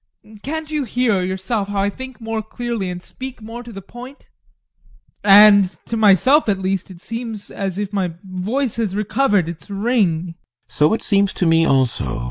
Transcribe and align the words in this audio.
Can't 0.41 0.71
you 0.71 0.83
hear, 0.83 1.21
yourself, 1.21 1.67
how 1.67 1.79
I 1.83 1.91
think 1.91 2.19
more 2.19 2.41
clearly 2.41 2.89
and 2.89 3.03
speak 3.03 3.39
more 3.39 3.61
to 3.61 3.71
the 3.71 3.83
point? 3.83 4.25
And 5.23 5.69
to 5.85 5.95
myself 5.95 6.49
at 6.49 6.57
least 6.57 6.89
it 6.89 6.99
seems 7.01 7.51
as 7.51 7.77
if 7.77 7.93
my 7.93 8.15
voice 8.23 8.77
had 8.77 8.93
recovered 8.93 9.47
its 9.47 9.69
ring. 9.69 10.23
GUSTAV. 10.23 10.35
So 10.75 10.93
it 10.95 11.03
seems 11.03 11.33
to 11.33 11.45
me 11.45 11.65
also. 11.67 12.19